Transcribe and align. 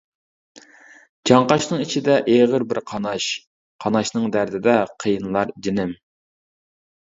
چاڭقاشنىڭ 1.29 1.83
ئىچىدە 1.83 2.15
ئېغىر 2.37 2.65
بىر 2.73 2.81
قاناش، 2.93 3.29
قاناشنىڭ 3.87 4.27
دەردىدە 4.39 4.77
قىينىلار 5.07 5.55
جېنىم. 5.69 5.97